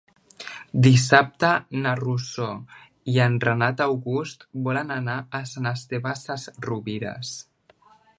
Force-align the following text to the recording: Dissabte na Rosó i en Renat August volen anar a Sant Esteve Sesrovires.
Dissabte 0.85 1.49
na 1.83 1.91
Rosó 1.99 2.47
i 3.13 3.19
en 3.25 3.35
Renat 3.43 3.83
August 3.85 4.47
volen 4.69 4.95
anar 4.97 5.19
a 5.41 5.43
Sant 5.51 5.71
Esteve 5.73 6.15
Sesrovires. 6.23 7.35